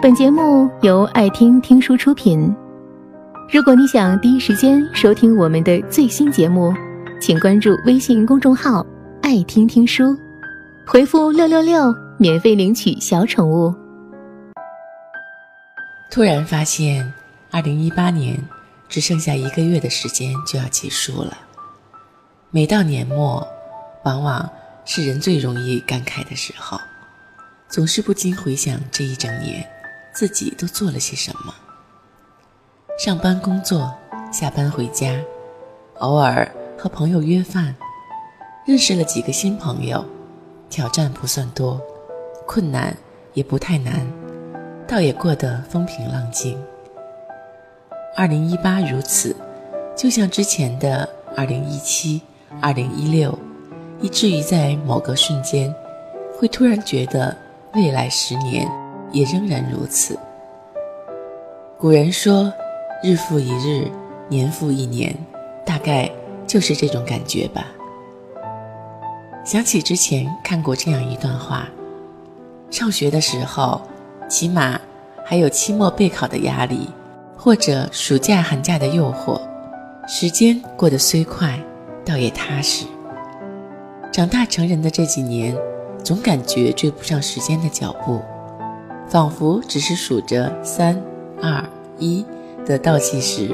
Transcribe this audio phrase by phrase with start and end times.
[0.00, 2.54] 本节目由爱听听书出品。
[3.50, 6.72] 如果你想第一时间收听我们的最新节目，
[7.20, 8.86] 请关注微信公众号
[9.22, 10.16] “爱听听书”，
[10.86, 13.74] 回复“六六六”免费领取小宠物。
[16.12, 17.12] 突然发现，
[17.50, 18.38] 二零一八年
[18.88, 21.36] 只剩下一个月的时间就要结束了。
[22.52, 23.44] 每到年末，
[24.04, 24.48] 往往
[24.84, 26.80] 是人最容易感慨的时候，
[27.68, 29.68] 总是不禁回想这一整年
[30.18, 31.54] 自己都做了些什么。
[32.98, 33.94] 上班工作，
[34.32, 35.16] 下班回家，
[36.00, 37.72] 偶尔和朋友约饭，
[38.66, 40.04] 认识了几个新朋友，
[40.68, 41.80] 挑战不算多，
[42.48, 42.96] 困难
[43.32, 44.04] 也不太难，
[44.88, 46.60] 倒也过得风平浪静。
[48.16, 49.36] 二零一八如此，
[49.96, 52.20] 就像之前的二零一七。
[52.60, 53.38] 二零一六，
[54.00, 55.72] 以至于在某个瞬间，
[56.36, 57.36] 会突然觉得
[57.74, 58.68] 未来十年
[59.12, 60.18] 也仍然如此。
[61.78, 62.52] 古人说
[63.02, 63.88] ：“日复一日，
[64.28, 65.14] 年复一年”，
[65.64, 66.10] 大概
[66.46, 67.66] 就是这种感觉吧。
[69.44, 71.68] 想起之前看过这样一段话：
[72.70, 73.80] 上学的时候，
[74.28, 74.80] 起码
[75.24, 76.88] 还有期末备考的压力，
[77.36, 79.40] 或者暑假寒假的诱惑，
[80.06, 81.58] 时间过得虽快。
[82.04, 82.86] 倒也踏实。
[84.10, 85.54] 长大成人的这几年，
[86.02, 88.22] 总感觉追不上时间的脚步，
[89.08, 91.00] 仿佛只是数着三、
[91.40, 91.64] 二、
[91.98, 92.24] 一
[92.66, 93.50] 的倒计时，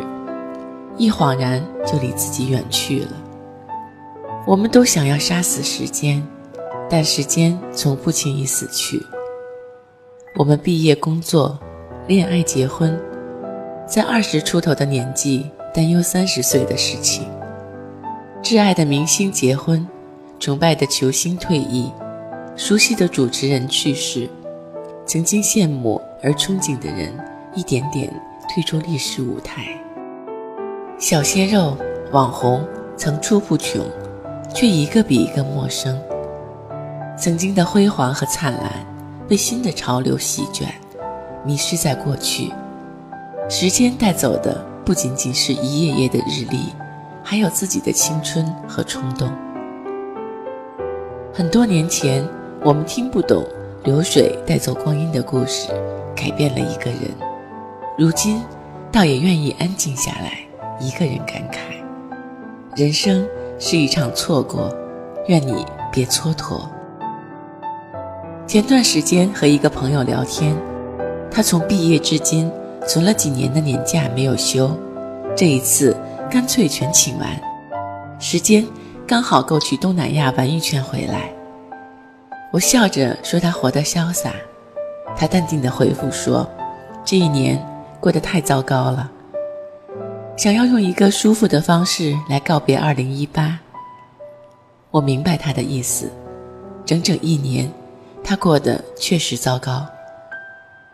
[0.97, 3.13] 一恍然就离自己远去了。
[4.47, 6.21] 我们都想要杀死时间，
[6.91, 9.01] 但时间从不轻易死去。
[10.37, 11.57] 我们毕业、工作、
[12.09, 13.01] 恋爱、结婚，
[13.87, 17.25] 在二十出头的年纪担忧三十岁的事情。
[18.43, 19.87] 挚爱的明星结婚，
[20.41, 21.91] 崇拜的球星退役，
[22.57, 24.29] 熟悉的主持人去世，
[25.07, 27.13] 曾经羡慕而憧憬的人
[27.55, 28.13] 一点点
[28.49, 29.65] 退出历史舞台。
[30.99, 31.77] 小鲜肉、
[32.13, 33.85] 网红层出不穷，
[34.55, 36.01] 却一个比一个陌生。
[37.19, 38.73] 曾经的辉煌和灿烂，
[39.29, 40.69] 被新的潮流席卷，
[41.45, 42.53] 迷失在过去。
[43.49, 46.73] 时间带走的不仅仅是一页页的日历。
[47.27, 49.33] 还有自己的青春和冲动。
[51.33, 52.23] 很多年前，
[52.63, 53.43] 我们听不懂
[53.85, 55.69] 流水带走光阴的故事，
[56.17, 57.01] 改变了一个人。
[57.99, 58.43] 如今，
[58.91, 60.39] 倒也愿意安静下来，
[60.81, 61.59] 一个人感慨：
[62.75, 63.29] 人生
[63.59, 64.75] 是一场错过，
[65.29, 66.63] 愿你别蹉跎。
[68.47, 70.57] 前段时间和一个朋友聊天，
[71.31, 72.51] 他从毕业至今
[72.87, 74.71] 存了几年的年假没有休，
[75.37, 75.95] 这一次。
[76.31, 77.29] 干脆全请完，
[78.19, 78.67] 时间
[79.07, 81.31] 刚好够去东南亚玩一圈回来。
[82.55, 84.33] 我笑着说他活得潇洒，
[85.17, 86.49] 他淡定的回复说
[87.05, 87.61] ：“这一年
[87.99, 89.11] 过得太糟糕了，
[90.37, 93.57] 想要用一个舒服的方式来告别2018。”
[94.93, 96.09] 我明白他的意思，
[96.87, 97.69] 整整一年，
[98.23, 99.85] 他过得确实糟糕。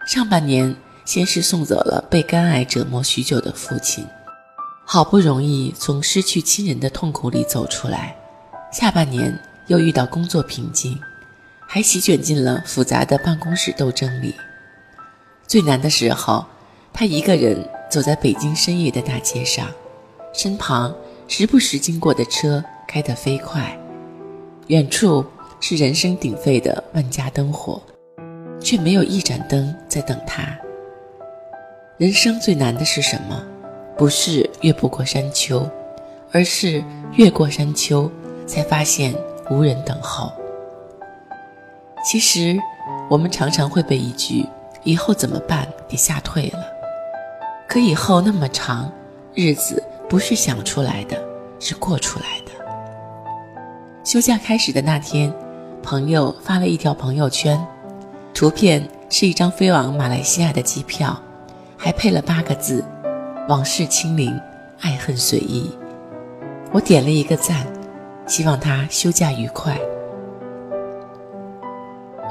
[0.07, 4.03] 上半年先是送走了被肝癌折磨许久的父亲。
[4.87, 8.17] 好不容易从失去亲人的痛苦里走出来，
[8.73, 10.99] 下半年又遇到工作瓶颈，
[11.73, 14.35] 还席卷进了复杂的办公室斗争里。
[15.47, 16.45] 最难的时候，
[16.93, 19.69] 他一个人走在北京深夜的大街上，
[20.35, 20.93] 身旁
[21.29, 23.79] 时不时经过的车开得飞快，
[24.67, 25.25] 远处
[25.61, 27.81] 是人声鼎沸的万家灯火，
[28.61, 30.43] 却没有一盏灯在等他。
[31.99, 33.41] 人生最难的是什么？
[33.97, 35.65] 不是越不过山丘，
[36.33, 36.83] 而是
[37.13, 38.11] 越过山丘，
[38.45, 39.15] 才发现
[39.49, 40.33] 无人等候。
[42.03, 42.59] 其实，
[43.09, 44.47] 我们常常会被一句
[44.85, 46.61] “以后怎么办”给吓退了。
[47.69, 48.91] 可以后那么长，
[49.35, 51.23] 日子不是想出来的，
[51.59, 52.53] 是过出来的。
[54.03, 55.33] 休假开始的那天，
[55.83, 57.65] 朋友发了一条朋友圈，
[58.33, 61.17] 图片是一张飞往马来西亚的机票，
[61.77, 62.85] 还配了八个字。
[63.49, 64.41] 往事清零，
[64.81, 65.71] 爱恨随意。
[66.73, 67.67] 我点了一个赞，
[68.27, 69.79] 希望他休假愉快。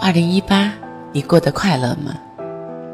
[0.01, 0.71] 二零一八，
[1.11, 2.15] 你过得快乐吗？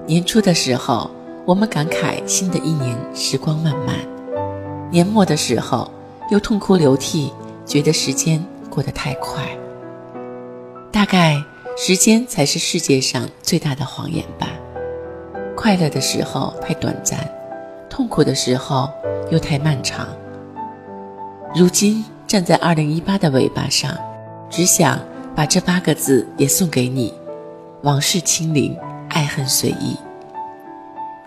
[0.08, 1.10] 年初的时候，
[1.46, 3.96] 我们感慨新的一年时光漫漫；
[4.90, 5.90] 年末的时候，
[6.32, 7.32] 又痛哭流涕，
[7.64, 9.44] 觉得时间过得太快。
[10.92, 11.40] 大概
[11.78, 14.48] 时间才是世界上最大的谎言吧。
[15.56, 17.20] 快乐的时候太短暂。
[17.88, 18.90] 痛苦的时候
[19.30, 20.08] 又太漫长。
[21.54, 23.96] 如今站在二零一八的尾巴上，
[24.50, 25.00] 只想
[25.36, 27.14] 把这八个字也送给你：
[27.82, 28.74] 往事清零，
[29.10, 29.98] 爱恨随意。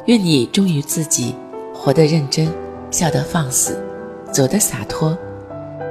[0.06, 1.34] 愿你忠于自己，
[1.75, 2.49] 活得认真，
[2.90, 3.78] 笑得放肆，
[4.32, 5.16] 走得洒脱。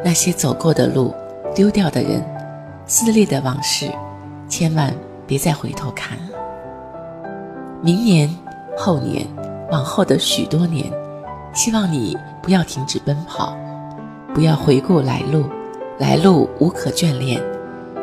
[0.04, 1.14] 那些走过的路，
[1.54, 2.26] 丢掉的人，
[2.88, 3.88] 撕裂的往事，
[4.50, 4.92] 千万
[5.28, 6.24] 别再回头看了。
[7.84, 8.28] 明年、
[8.76, 9.28] 后年、
[9.72, 10.92] 往后的许多年，
[11.54, 13.56] 希望你不要停止奔跑，
[14.34, 15.44] 不要回顾来路，
[16.00, 17.40] 来路无可眷恋，